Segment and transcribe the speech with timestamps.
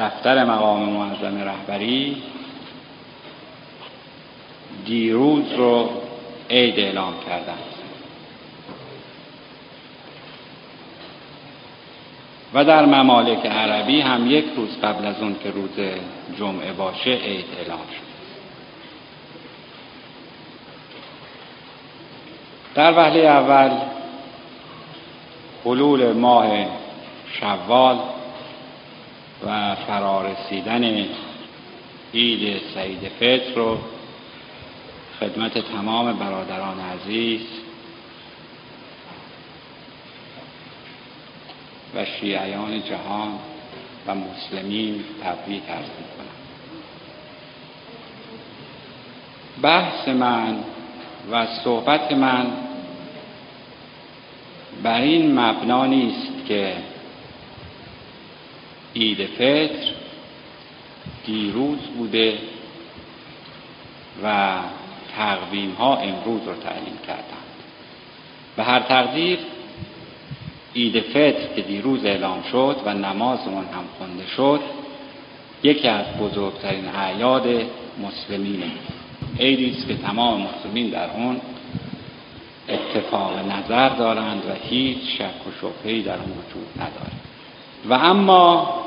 [0.00, 2.22] دفتر مقام معظم رهبری
[4.86, 5.90] دیروز رو
[6.50, 7.58] عید اعلام کردند.
[12.54, 15.88] و در ممالک عربی هم یک روز قبل از اون که روز
[16.38, 18.10] جمعه باشه عید اعلام شد.
[22.74, 23.70] در وهله اول
[25.64, 26.66] حلول ماه
[27.40, 27.98] شوال
[29.46, 31.06] و فرارسیدن
[32.14, 33.78] عید سعید فطر رو
[35.20, 37.40] خدمت تمام برادران عزیز
[41.94, 43.38] و شیعیان جهان
[44.06, 46.40] و مسلمین تبریک ارز کنم
[49.62, 50.56] بحث من
[51.30, 52.46] و صحبت من
[54.82, 56.74] بر این مبنا نیست که
[58.96, 59.92] عید فطر
[61.26, 62.38] دیروز بوده
[64.24, 64.56] و
[65.16, 67.50] تقویم ها امروز رو تعیین کردند.
[68.56, 69.38] به هر تقدیر
[70.76, 74.60] عید فطر که دیروز اعلام شد و نمازمون هم خونده شد
[75.62, 77.46] یکی از بزرگترین اعیاد
[78.02, 78.70] مسلمینه.
[79.40, 81.40] عیدی است که تمام مسلمین در اون
[82.68, 87.20] اتفاق نظر دارند و هیچ شک و شبهی در اون وجود ندارد.
[87.88, 88.79] و اما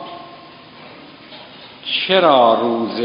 [1.86, 3.00] چرا روز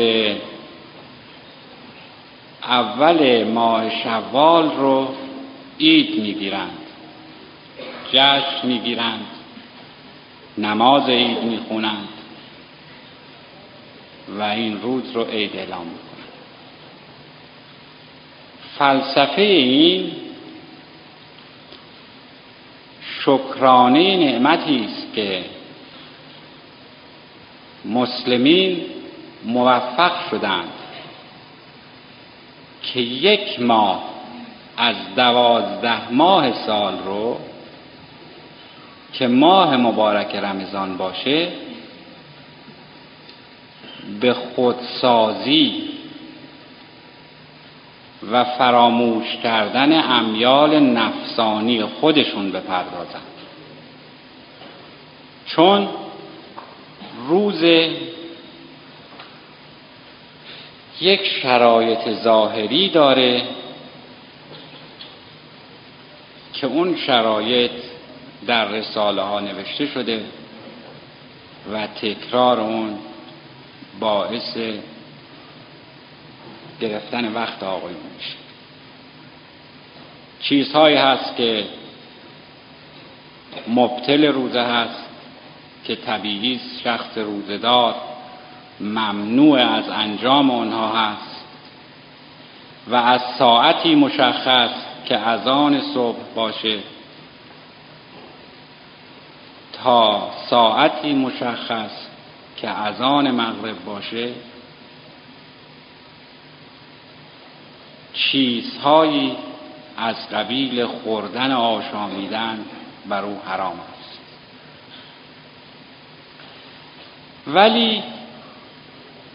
[2.62, 5.08] اول ماه شوال رو
[5.80, 6.78] عید می‌گیرند؟
[8.12, 9.26] جشن می‌گیرند؟
[10.58, 12.08] نماز عید می‌خونند؟
[14.38, 16.08] و این روز رو عید اعلام می‌کنند.
[18.78, 20.12] فلسفه این
[23.20, 25.44] شکرانه نعمتی است که
[27.88, 28.80] مسلمین
[29.44, 30.72] موفق شدند
[32.82, 34.02] که یک ماه
[34.76, 37.38] از دوازده ماه سال رو
[39.12, 41.48] که ماه مبارک رمضان باشه
[44.20, 45.88] به خودسازی
[48.32, 53.22] و فراموش کردن امیال نفسانی خودشون بپردازند.
[55.46, 55.88] چون
[57.28, 57.62] روز
[61.00, 63.42] یک شرایط ظاهری داره
[66.52, 67.70] که اون شرایط
[68.46, 70.24] در رساله ها نوشته شده
[71.72, 72.98] و تکرار اون
[74.00, 74.56] باعث
[76.80, 78.36] گرفتن وقت آقایون میشه
[80.40, 81.64] چیزهایی هست که
[83.68, 85.07] مبتل روزه هست.
[85.88, 87.94] که طبیعی شخص روزدار
[88.80, 91.44] ممنوع از انجام آنها هست
[92.88, 94.70] و از ساعتی مشخص
[95.04, 96.78] که از آن صبح باشه.
[99.72, 101.90] تا ساعتی مشخص
[102.56, 104.32] که از آن مغرب باشه
[108.12, 109.36] چیزهایی
[109.96, 112.64] از قبیل خوردن آشامیدن
[113.08, 113.97] بر او حرام است.
[117.48, 118.02] ولی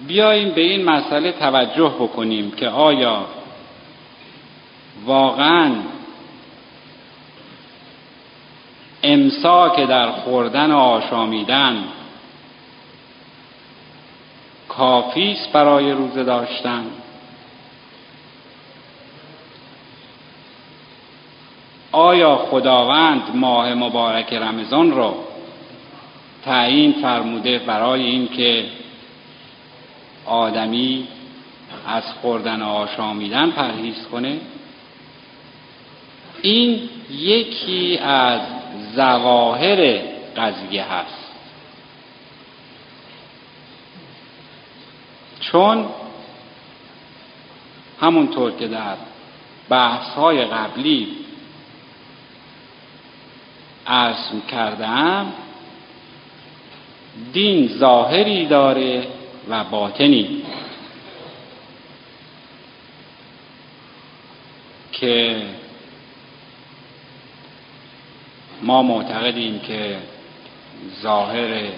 [0.07, 3.25] بیاییم به این مسئله توجه بکنیم که آیا
[5.05, 5.71] واقعا
[9.03, 11.83] امساک در خوردن و آشامیدن
[14.69, 16.85] کافی است برای روزه داشتن؟
[21.91, 25.32] آیا خداوند ماه مبارک رمضان را
[26.45, 28.65] تعیین فرموده برای اینکه
[30.25, 31.07] آدمی
[31.87, 34.37] از خوردن آشامیدن پرهیز کنه.
[36.41, 38.41] این یکی از
[38.95, 40.01] ظواهر
[40.37, 41.23] قضیه هست.
[45.39, 45.85] چون
[48.01, 48.95] همونطور که در
[49.69, 51.07] بحث های قبلی
[53.87, 55.33] عرض کردم
[57.33, 59.07] دین ظاهری داره
[59.49, 60.41] و باطنی.
[64.91, 65.41] که
[68.61, 69.97] ما معتقدیم که
[71.01, 71.69] ظاهر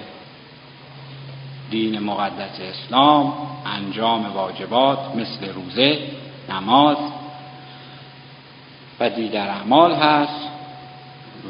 [1.70, 3.34] دین مقدس اسلام
[3.66, 6.00] انجام واجبات مثل روزه
[6.50, 6.98] نماز
[9.00, 10.50] و دیگر اعمال هست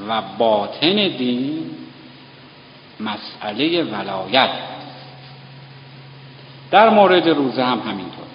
[0.07, 1.69] و باطن دین
[2.99, 4.49] مسئله ولایت.
[6.71, 8.25] در مورد روزه هم همینطور.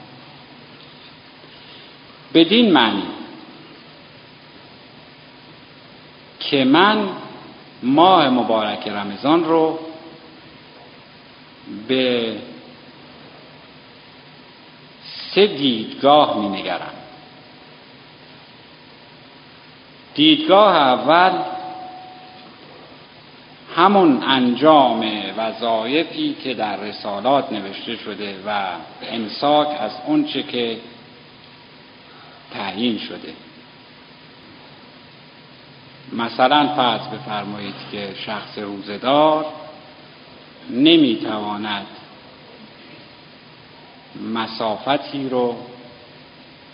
[2.35, 3.07] بدین معنی
[6.41, 7.09] که من
[7.83, 9.79] ماه مبارک رمضان رو
[11.89, 12.37] به
[15.35, 16.95] سه دیدگاه می نگرم
[20.15, 21.43] دیدگاه اول
[23.77, 28.67] همون انجام وظایفی که در رسالات نوشته شده و
[29.13, 30.79] امساک از اونچه که
[32.55, 33.35] تعیین شده.
[36.13, 39.47] مثلا فرض بفرمایید که شخص روزدار
[40.71, 41.87] نمی‌تواند
[44.35, 45.57] مسافتی رو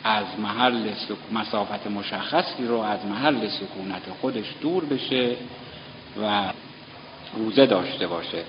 [0.04, 0.90] از محل
[1.32, 5.36] مسافت مشخصی رو از محل سکونت خودش دور بشه
[6.22, 6.52] و
[7.34, 8.42] روزه داشته باشه.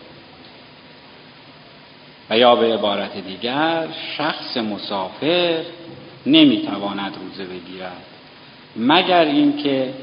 [2.29, 3.87] و یا به عبارت دیگر
[4.17, 5.63] شخص مسافر
[6.25, 8.03] نمی‌تواند روزه بگیرد.
[8.75, 9.93] مگر اینکه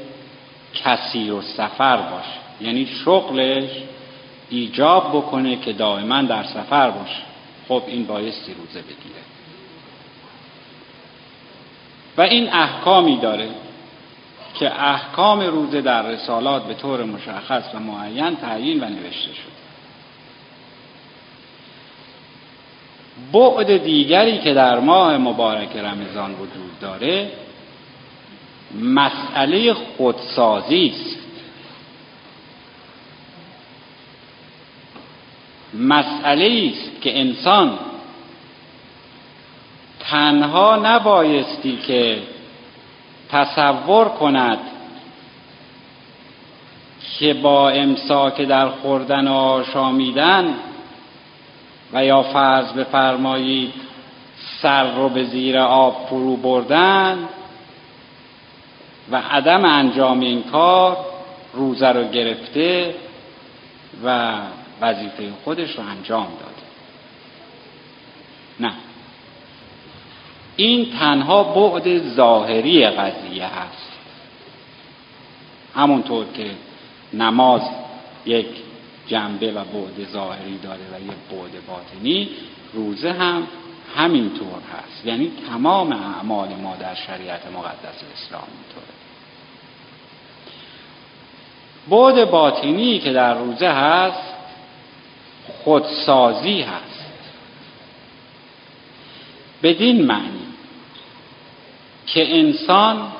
[0.73, 2.39] کسی و سفر باشه.
[2.61, 3.69] یعنی شغلش
[4.49, 7.21] ایجاب بکنه که دائما در سفر باشه.
[7.67, 9.21] خب این بایستی روزه بگیره.
[12.17, 13.49] و این احکامی داره.
[14.59, 19.55] که احکام روزه در رسالات به طور مشخص و معین تعیین و نوشته شد.
[23.33, 27.31] بعد دیگری که در ماه مبارک رمضان وجود داره
[28.81, 31.17] مسئله خودسازی است.
[35.73, 37.79] مسئله است که انسان
[39.99, 42.21] تنها نبایستی که
[43.29, 44.59] تصور کند
[47.19, 50.55] که با امساک در خوردن و آشامیدن
[51.93, 53.73] و یا فرض بفرمایید
[54.61, 57.29] سر رو به زیر آب فرو بردن
[59.11, 60.97] و عدم انجام این کار
[61.53, 62.95] روزه رو گرفته
[64.03, 64.33] و
[64.81, 66.65] وظیفه خودش رو انجام داده.
[68.59, 68.73] نه.
[70.55, 73.91] این تنها بعد ظاهری قضیه هست.
[75.75, 76.51] همونطور که
[77.13, 77.61] نماز
[78.25, 78.47] یک
[79.07, 82.29] جنبه و بعد ظاهری داره و یک بعد باطنی
[82.73, 83.47] روزه هم
[83.95, 85.05] همینطور هست.
[85.05, 88.95] یعنی تمام اعمال ما در شریعت مقدس اسلام اینطوره.
[91.89, 94.35] بعد باطنی که در روزه هست
[95.63, 97.05] خودسازی هست.
[99.63, 100.44] بدین معنی.
[102.15, 103.11] که انسان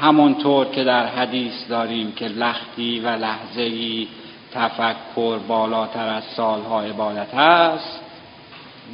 [0.00, 4.08] همونطور که در حدیث داریم که لختی و لحظه‌ای
[4.54, 8.00] تفکر بالاتر از سالها عبادت است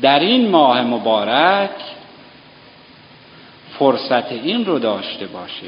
[0.02, 1.70] در این ماه مبارک
[3.78, 5.66] فرصت این رو داشته باشه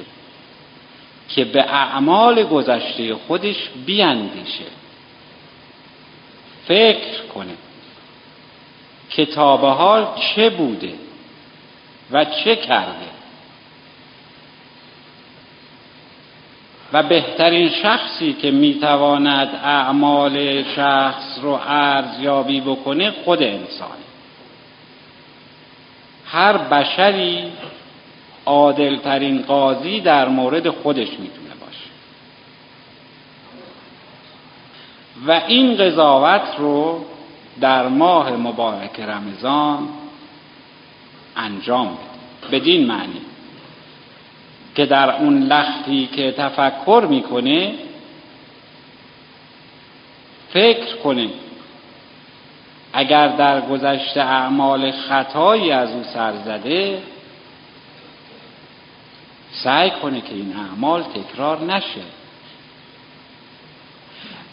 [1.29, 4.65] که به اعمال گذشته خودش بیاندیشه
[6.65, 7.55] فکر کنه
[9.11, 10.93] که تا به حال چه بوده؟
[12.13, 13.13] و چه کرده؟
[16.93, 23.97] و بهترین شخصی که می‌تواند اعمال شخص رو ارزیابی بکنه خود انسان.
[26.27, 27.53] هر بشری
[28.47, 31.91] عادلترین قاضی در مورد خودش می‌تونه باشه.
[35.27, 37.05] و این قضاوت رو
[37.61, 39.89] در ماه مبارک رمضان
[41.37, 42.59] انجام بده.
[42.59, 43.21] بدین معنی.
[44.75, 47.75] که در اون لختی که تفکر می‌کنه
[50.51, 51.29] فکر کنه.
[52.93, 57.03] اگر در گذشته اعمال خطایی از او سر زده
[59.53, 62.01] سعی کنه که این اعمال تکرار نشه.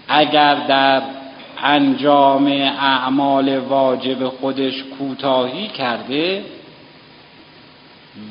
[0.07, 1.01] اگر در
[1.63, 2.47] انجام
[2.79, 6.43] اعمال واجب خودش کوتاهی کرده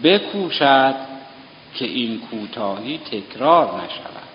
[0.02, 0.94] بکوشد
[1.75, 4.28] که این کوتاهی تکرار نشود.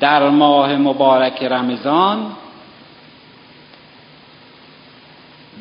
[0.00, 2.36] در ماه مبارک رمضان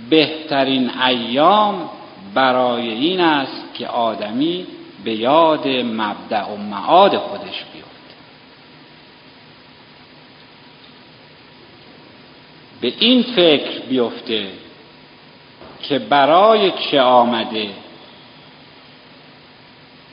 [0.10, 1.90] بهترین ایام
[2.34, 4.68] برای این است که آدمی
[5.04, 8.16] به یاد مبدع و معاد خودش بیفته.
[12.82, 14.65] به این فکر بیفته
[15.82, 17.70] که برای چه آمده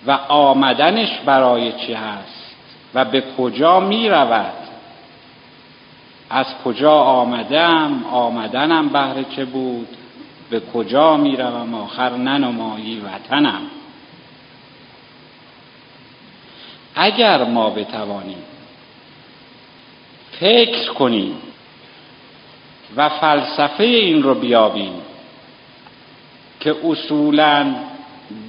[0.07, 2.55] و آمدنش برای چه هست
[2.95, 4.53] و به کجا می رود؟
[6.31, 9.89] از کجا آمدم؟ آمدنم بهر چه بود؟
[10.51, 13.61] به کجا می‌روم آخر ننمایی وطنم.
[16.95, 18.43] اگر ما بتوانیم
[20.41, 21.35] فکر کنیم
[22.97, 25.02] و فلسفه این رو بیابیم
[26.65, 27.75] که اصولا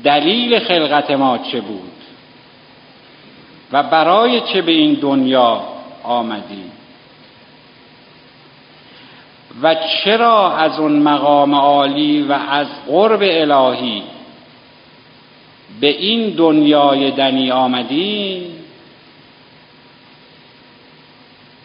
[0.04, 1.92] دلیل خلقت ما چه بود
[3.72, 5.64] و برای چه به این دنیا
[6.04, 6.72] آمدیم
[9.62, 14.04] و چرا از اون مقام عالی و از قرب الهی
[15.80, 18.52] به این دنیای دنی آمدیم؟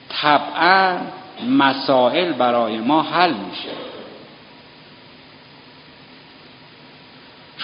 [0.08, 0.96] طبعا
[1.48, 3.87] مسائل برای ما حل میشه.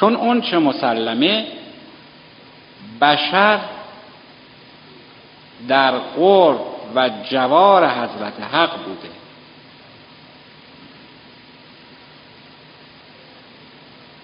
[0.05, 1.47] چون اون چه مسلمه
[3.01, 3.61] بشر
[5.69, 6.61] در قرب
[6.95, 9.09] و جوار حضرت حق بوده.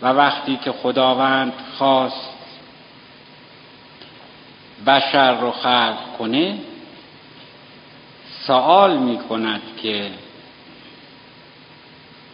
[0.03, 2.35] و وقتی که خداوند خواست
[4.87, 6.59] بشر رو خلق کنه
[8.47, 10.11] سوال می کند که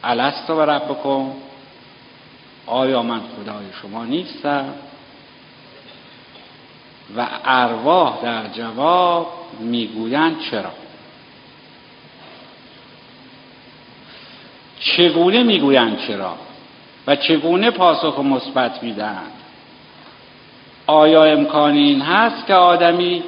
[0.04, 1.45] الستو و ربکم؟
[2.66, 4.74] آیا من خدای شما نیستم؟
[7.16, 10.72] و ارواح در جواب می‌گویند چرا؟
[14.80, 16.34] چگونه می‌گویند چرا؟
[17.06, 19.32] و چگونه پاسخ مثبت می‌دهند؟
[20.86, 23.22] آیا امکان این هست که آدمی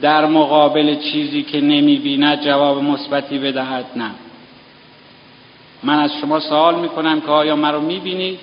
[0.00, 4.10] در مقابل چیزی که نمی‌بیند جواب مثبتی بدهد؟ نه.
[5.82, 8.38] من از شما سوال می‌کنم که آیا مرا می‌بینید؟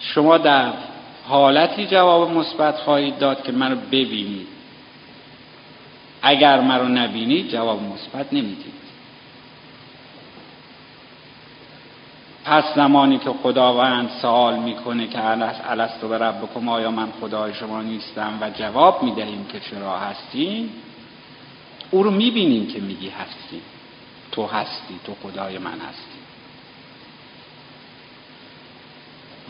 [0.00, 0.72] شما در
[1.28, 4.46] حالتی جواب مثبت خواهید داد که منو ببینید
[6.22, 8.86] اگر مرا نبینید جواب مثبت نمی‌دید.
[12.44, 15.18] پس زمانی که خداوند سوال می‌کنه که
[15.70, 20.72] الستو به ربکم آیا من خدای شما نیستم؟ و جواب می‌دهیم که چرا هستیم
[21.90, 23.62] او رو می‌بینیم که میگی هستی.
[24.32, 26.05] تو هستی تو خدای من هستی.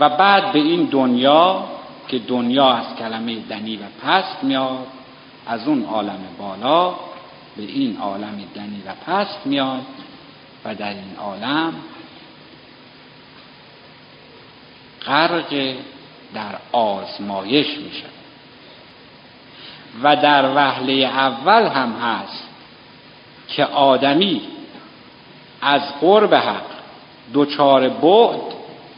[0.00, 1.64] و بعد به این دنیا
[2.08, 4.86] که دنیا از کلمه دنی و پست میاد
[5.46, 6.90] از اون عالم بالا
[7.56, 9.86] به این عالم دنی و پست میاد
[10.64, 11.72] و در این عالم
[15.06, 15.74] غرق
[16.34, 18.06] در آزمایش میشه.
[20.02, 22.48] و در وهله اول هم هست
[23.48, 24.42] که آدمی
[25.62, 26.66] از قرب حق
[27.34, 28.55] دچار بعد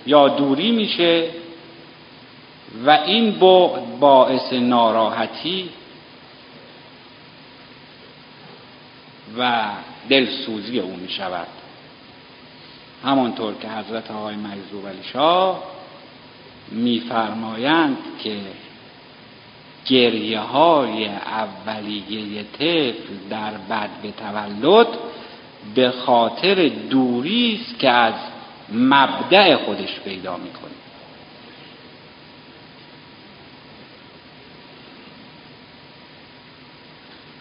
[0.08, 1.30] یا دوری میشه
[2.86, 5.68] و این بعد باعث ناراحتی
[9.38, 9.70] و
[10.08, 11.46] دلسوزی او می شود
[13.04, 15.62] همانطور که حضرت آقای مجذوب علی شاه
[16.70, 18.36] میفرمایند که
[19.86, 24.86] گریه های اولیه طفل در بد به تولد
[25.74, 28.14] به خاطر دوری است که از
[28.72, 30.70] مبدع خودش پیدا می‌کنه.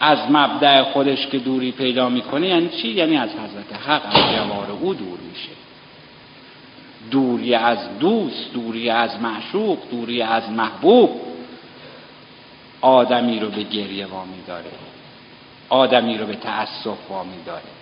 [0.00, 4.70] از مبدع خودش که دوری پیدا می‌کنه یعنی چی؟ یعنی از حضرت حق از جوار
[4.70, 5.50] او دور میشه.
[7.10, 11.20] دوری از دوست دوری از معشوق دوری از محبوب
[12.80, 14.70] آدمی رو به گریه وامی داره
[15.68, 17.77] آدمی رو به تأسف وامی داره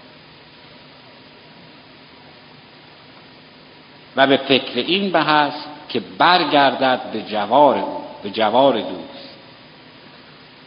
[4.17, 9.37] و به فکر این به هست که برگردد به جوار او به جوار دوست.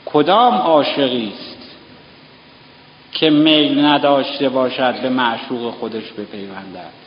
[0.05, 1.75] کدام عاشقی است
[3.11, 6.99] که میل نداشته باشد به معشوق خودش بپیوندد؟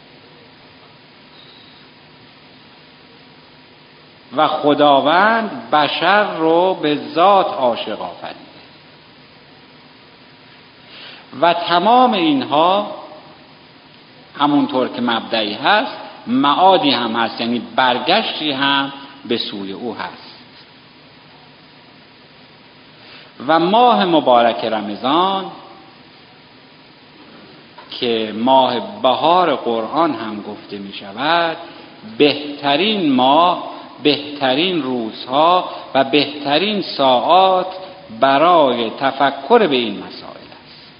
[4.36, 8.38] و خداوند بشر رو به ذات عاشق آفریده.
[11.40, 12.94] و تمام اینها
[14.38, 18.92] همونطور که مبدعی هست معادی هم هست یعنی برگشتی هم
[19.24, 20.32] به سوی او هست.
[23.48, 25.44] و ماه مبارک رمضان
[27.90, 31.56] که ماه بهار قرآن هم گفته می شود
[32.18, 37.66] بهترین ماه بهترین روزها و بهترین ساعات
[38.20, 40.92] برای تفکر به این مسائل است.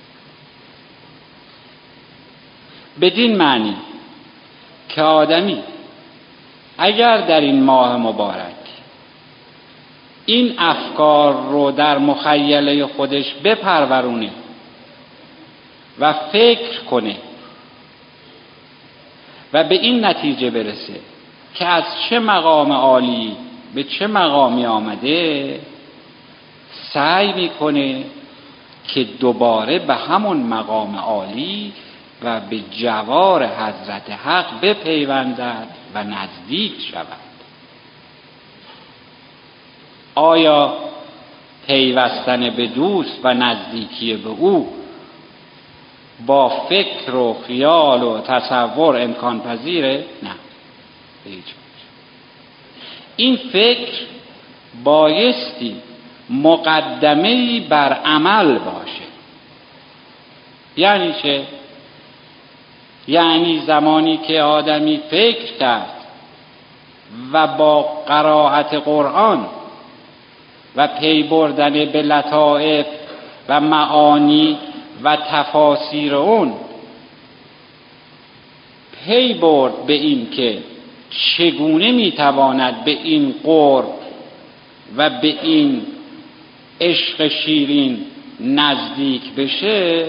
[3.01, 3.77] بدین معنی
[4.95, 5.63] که آدمی
[6.79, 8.53] اگر در این ماه مبارک
[10.27, 14.31] این افکار رو در مخیله خودش بپرورونه
[15.99, 17.17] و فکر کنه
[19.53, 21.01] و به این نتیجه برسه
[21.55, 23.37] که از چه مقام عالی
[23.75, 25.61] به چه مقامی آمده
[26.93, 28.05] سعی می‌کنه
[28.89, 31.73] که دوباره به همون مقام عالی
[32.25, 37.07] و به جوار حضرت حق بپیوندد و نزدیک شود
[40.15, 40.75] آیا
[41.67, 44.73] پیوستن به دوست و نزدیکی به او
[46.27, 50.31] با فکر و خیال و تصور امکان پذیره؟ نه
[53.17, 53.93] این فکر
[54.85, 55.77] بایستی
[56.31, 59.03] مقدمه بر عمل باشه
[60.77, 61.47] یعنی چه؟
[63.09, 66.03] یعنی زمانی که آدمی فکر کرد
[67.33, 69.47] و با قرائت قرآن
[70.77, 72.87] و پی بردن به لطائف
[73.49, 74.59] و معانی
[75.03, 76.53] و تفاسیر اون
[79.05, 80.59] پی برد به این که
[81.11, 83.89] چگونه می‌تواند به این قرب
[84.97, 85.83] و به این
[86.81, 88.05] عشق شیرین
[88.41, 90.09] نزدیک بشه؟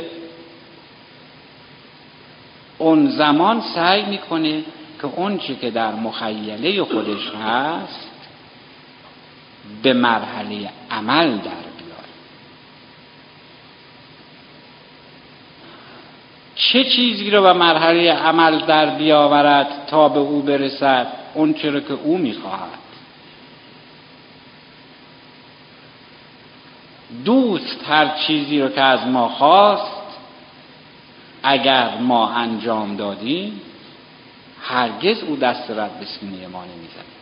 [2.83, 4.63] اون زمان سعی می‌کنه
[5.01, 8.09] که اون که در مخیله خودش هست
[9.83, 12.09] به مرحله عمل در بیاره.
[16.55, 21.93] چه چیزی رو به مرحله عمل در بیاورد تا به او برسد؟ اون چرا که
[21.93, 22.79] او می‌خواهد.
[27.25, 29.92] دوست هر چیزی رو که از ما خواست
[31.43, 33.61] اگر ما انجام دادیم
[34.61, 37.13] هرگز او دست رد به سینه ما نمی‌زد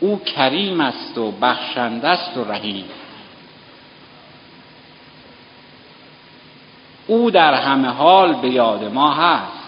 [0.00, 2.84] او کریم است و بخشنده است و رحیم.
[7.06, 9.62] او در همه حال به یاد ما هست.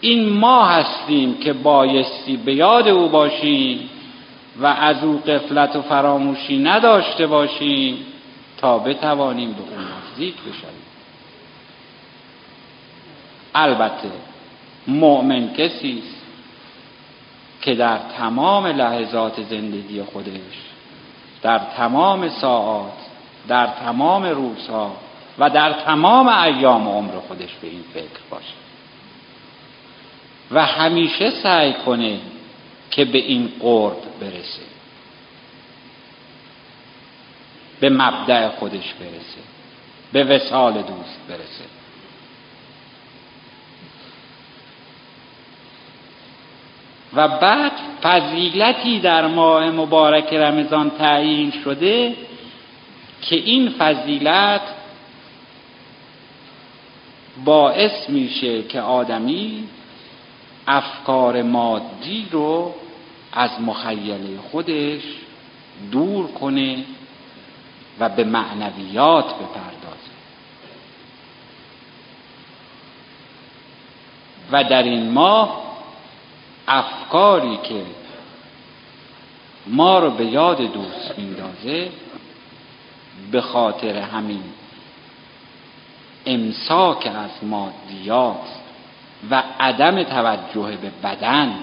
[0.00, 3.90] این ما هستیم که بایستی به یاد او باشیم
[4.60, 8.06] و از او قفلت و فراموشی نداشته باشیم.
[8.60, 10.82] تا بتوانیم به او نزدیک بشویم.
[13.54, 14.10] البته
[14.86, 16.20] مؤمن کسی است
[17.60, 20.70] که در تمام لحظات زندگی خودش
[21.42, 22.92] در تمام ساعات
[23.48, 24.96] در تمام روزها
[25.38, 28.54] و در تمام ایام عمر خودش به این فکر باشه.
[30.50, 32.18] و همیشه سعی کنه
[32.90, 34.62] که به این قرب برسه.
[37.80, 39.40] به مبدع خودش برسه.
[40.12, 41.64] به وسال دوست برسه.
[47.14, 52.16] و بعد فضیلتی در ماه مبارک رمضان تعیین شده
[53.22, 54.60] که این فضیلت
[57.44, 59.64] باعث میشه که آدمی
[60.66, 62.74] افکار مادی رو
[63.32, 65.02] از مخیله خودش
[65.92, 66.84] دور کنه
[68.00, 70.10] و به معنویات بپردازه
[74.52, 75.62] و در این ماه
[76.68, 77.86] افکاری که
[79.66, 81.90] ما رو به یاد دوست میندازه
[83.30, 84.42] به خاطر همین
[86.26, 88.46] امساک از مادیات
[89.30, 91.58] و عدم توجه به بدن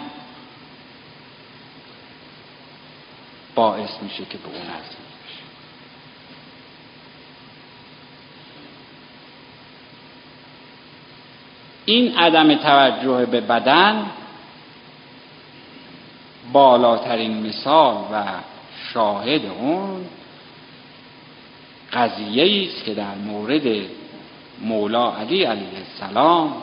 [3.56, 5.44] باعث میشه که به اون نزدیک بشه
[11.90, 14.06] این عدم توجه به بدن
[16.54, 18.24] بالاترین مثال و
[18.94, 20.06] شاهد اون
[21.94, 23.62] قضیه است که در مورد
[24.62, 26.54] مولا علی علیه السلام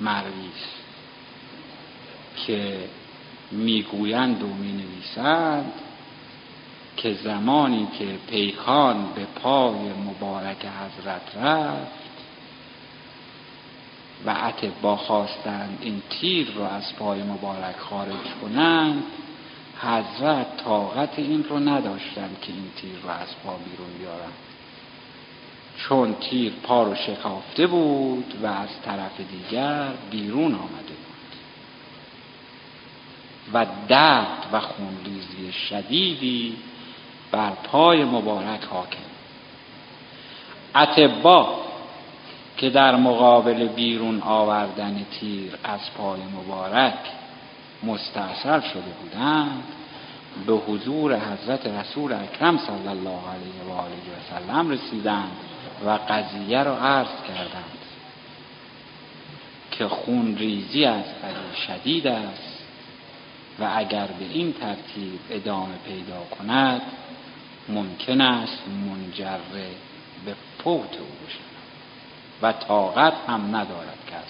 [0.00, 0.50] مروی
[2.46, 2.78] که
[3.50, 5.72] می‌گویند و می نویسند
[6.96, 9.74] که زمانی که پیکان به پای
[10.10, 12.01] مبارک حضرت رفت
[14.26, 19.02] و اتبا خواستند این تیر رو از پای مبارک خارج کنند
[19.80, 24.32] حضرت طاقت این رو نداشتند که این تیر رو از پا بیرون بیارند
[25.76, 31.12] چون تیر پا رو شکافته بود و از طرف دیگر بیرون آمده بود.
[33.52, 36.56] و درد و خونریزی شدیدی
[37.30, 38.98] بر پای مبارک حاکم.
[40.74, 41.61] اتبا
[42.62, 46.98] که در مقابل بیرون آوردن تیر از پای مبارک
[47.82, 49.64] مستاصل شده بودند
[50.46, 55.30] به حضور حضرت رسول اکرم صلی الله علیه و آله و سلم رسیدند
[55.86, 57.78] و قضیه را عرض کردند
[59.70, 62.64] که خون ریزی از علی شدید است
[63.60, 66.82] و اگر به این ترتیب ادامه پیدا کند
[67.68, 69.38] ممکن است منجر
[70.24, 71.51] به فوت او بشود.
[72.42, 74.24] و طاقت هم ندارد که از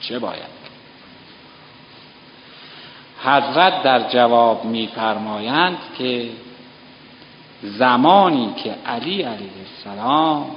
[0.00, 0.56] چه باید
[3.24, 6.30] حضرت در جواب میفرمایند که
[7.62, 10.56] زمانی که علی علیه السلام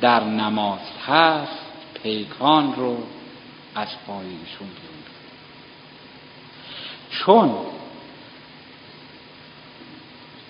[0.00, 1.58] در نماز هست
[2.02, 2.96] پیکان رو
[3.74, 4.68] از پای ایشون
[7.10, 7.54] چون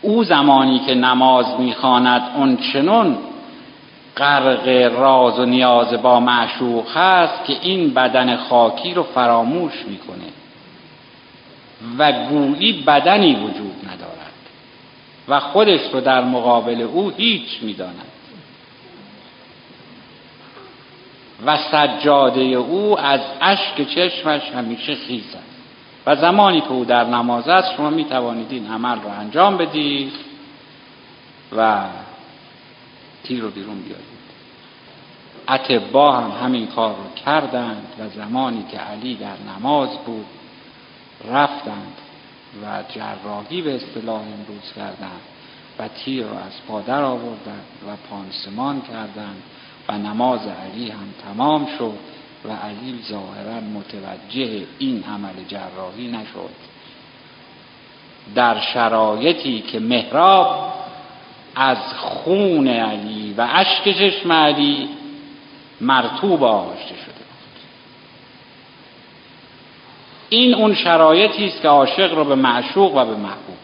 [0.03, 3.19] او زمانی که نماز می‌خواند اون چنون
[4.17, 10.25] غرق راز و نیاز با معشوق هست که این بدن خاکی رو فراموش می‌کنه.
[11.99, 14.21] و گویی بدنی وجود ندارد.
[15.29, 18.07] و خودش رو در مقابل او هیچ می‌داند.
[21.47, 25.50] و سجاده او از اشک چشمش همیشه خیز است
[26.07, 30.13] و زمانی که او در نماز است شما می توانید این عمل رو انجام بدید
[31.57, 31.85] و
[33.23, 34.21] تیر رو بیرون بیارید.
[35.49, 40.27] اتبا هم همین کار رو کردند و زمانی که علی در نماز بود
[41.29, 41.95] رفتند
[42.63, 45.21] و جراحی به اصطلاح امروز کردند
[45.79, 49.43] و تیر رو از پادر آوردند و پانسمان کردند
[49.89, 51.99] و نماز علی هم تمام شد.
[52.45, 56.71] و علی ظاهرا متوجه این عمل جراحی نشد.
[58.35, 60.73] در شرایطی که محراب
[61.55, 64.89] از خون علی و اشک چشم علی
[65.81, 67.61] مرتوب آغشته شده بود.
[70.29, 73.57] این اون شرایطی است که عاشق رو به معشوق و به محبوب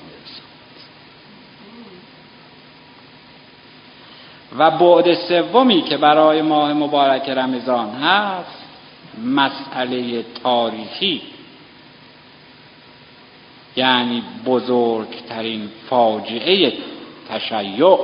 [4.58, 8.65] و بعد سومی که برای ماه مبارک رمضان هست
[9.24, 11.22] مسئله تاریخی
[13.76, 16.72] یعنی بزرگترین فاجعه
[17.28, 17.98] تشیع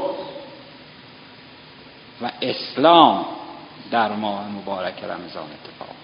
[2.22, 3.24] و اسلام
[3.90, 5.96] در ماه مبارک رمضان اتفاق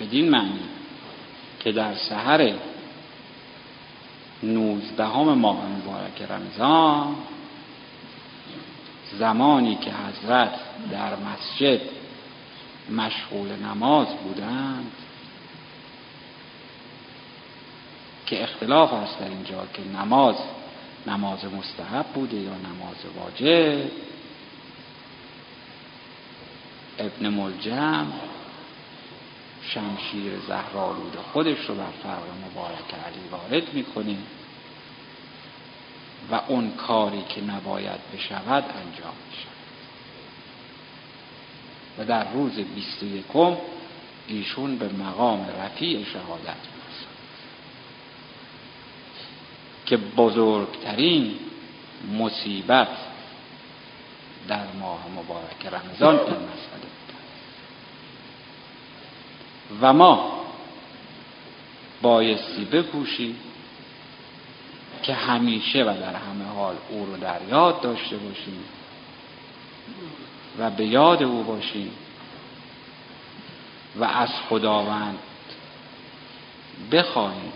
[0.00, 0.60] بدین معنی
[1.60, 2.52] که در سحر
[4.42, 7.16] نوزدهم ماه مبارک رمضان
[9.18, 10.54] زمانی که حضرت
[10.90, 11.80] در مسجد
[12.90, 14.92] مشغول نماز بودند.
[18.26, 20.36] که اختلاف است در اینجا که نماز
[21.06, 23.90] نماز مستحب بوده یا نماز واجب.
[26.98, 28.06] ابن ملجم
[29.62, 34.16] شمشیر زهرالود خودش رو بر فرق مبارک علی وارد می‌کنه
[36.30, 39.55] و اون کاری که نباید بشود انجام میشه
[41.98, 43.56] و در روز بیست و یکم
[44.28, 47.16] ایشون به مقام رفیع شهادت می‌رسند
[49.86, 51.34] که بزرگترین
[52.18, 52.88] مصیبت
[54.48, 56.86] در ماه مبارک رمضان این مسئله
[59.80, 60.44] و ما
[62.02, 63.36] بایستی بکوشیم
[65.02, 68.64] که همیشه و در همه حال او رو در یاد داشته باشیم.
[70.58, 71.90] و به یاد او باشیم
[73.96, 75.18] و از خداوند
[76.92, 77.52] بخواهیم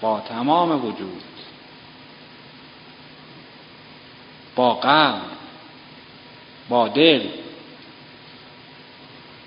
[0.00, 1.22] با تمام وجود
[4.56, 5.22] با قلب
[6.68, 7.26] با دل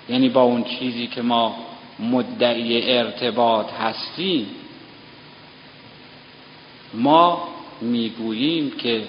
[0.08, 1.56] یعنی با اون چیزی که ما
[1.98, 4.46] مدعی ارتباط هستیم
[6.94, 7.48] ما
[7.80, 9.06] می‌گوییم که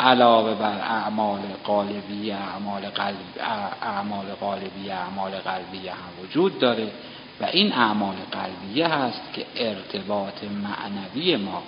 [0.00, 3.16] علاوه بر اعمال قالبی اعمال قلب
[3.82, 6.90] اعمال قالبی اعمال قلبی هم وجود داره
[7.40, 11.62] و این اعمال قلبیه هست که ارتباط معنوی ما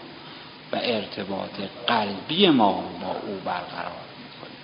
[0.73, 4.57] و ارتباط قلبی ما با او برقرار می‌کنه.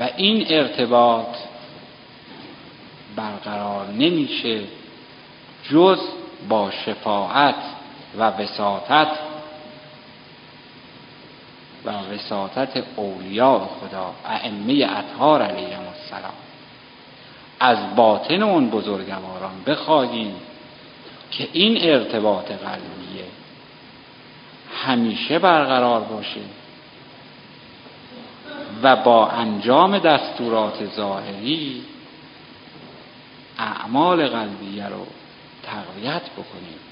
[0.00, 1.36] و این ارتباط
[3.16, 4.60] برقرار نمیشه
[5.70, 5.98] جز
[6.48, 7.54] با شفاعت
[8.18, 9.29] و وساطت
[11.84, 16.32] و وساطت اولیاء خدا ائمه اطهار علیهم السلام.
[17.60, 20.34] از باطن اون بزرگواران بخواهیم
[21.30, 23.24] که این ارتباط قلبیه
[24.84, 26.40] همیشه برقرار باشه
[28.82, 31.84] و با انجام دستورات ظاهری
[33.58, 35.06] اعمال قلبیه رو
[35.62, 36.89] تقویت بکنیم.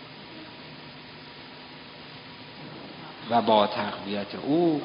[3.31, 4.83] و با تقویت او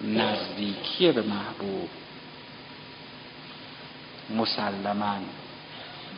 [0.00, 1.88] نزدیکی به محبوب
[4.36, 5.16] مسلما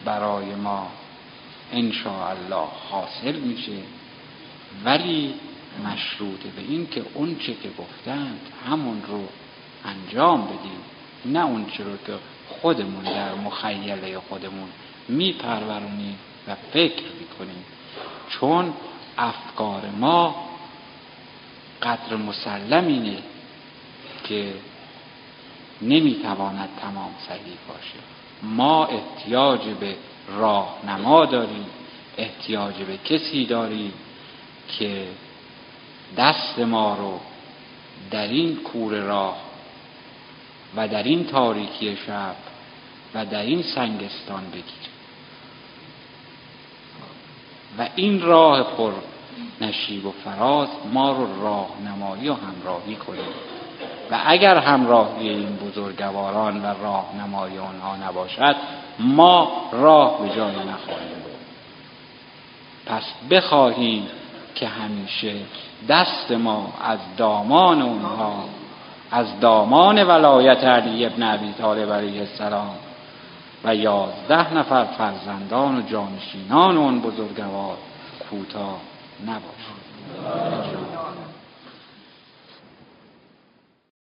[0.05, 0.91] برای ما
[1.73, 3.79] ان الله حاصل میشه.
[4.85, 5.35] ولی
[5.85, 9.29] مشروطه به این که اون چه که گفتند همون رو
[9.85, 10.81] انجام بدیم
[11.25, 12.13] نه اون چه رو که
[12.49, 14.69] خودمون در مخیله خودمون
[15.09, 17.65] میپرورونیم و فکر می‌کنیم.
[18.29, 18.73] چون
[19.19, 20.48] افکار ما
[21.83, 23.19] قدر مسلم اینه
[24.25, 24.55] که
[25.83, 27.99] نمی‌تواند تمام صحیح باشه.
[28.43, 29.97] ما احتیاج به
[30.29, 31.67] راهنما داریم
[32.19, 33.93] احتیاج به کسی داریم
[34.79, 35.07] که
[36.17, 37.21] دست ما رو
[38.11, 39.37] در این کور راه
[40.77, 42.37] و در این تاریکی شب
[43.15, 44.89] و در این سنگستان بگیره
[47.79, 48.93] و این راه پر
[49.61, 53.35] نشیب و فراز ما رو راهنمایی و همراهی کنیم.
[54.11, 58.57] و اگر همراهی این بزرگواران و راهنمایی آنها نباشد
[58.99, 61.23] ما راه به جای نخواهیم
[62.87, 64.07] پس بخواهیم
[64.55, 65.35] که همیشه
[65.89, 68.45] دست ما از دامان اونها
[69.11, 72.75] از دامان ولایت علی ابن ابی طالب علیه السلام
[73.65, 77.77] و یازده نفر فرزندان و جانشینان اون بزرگوار
[78.31, 78.81] کوتاه
[79.25, 79.55] Nabot.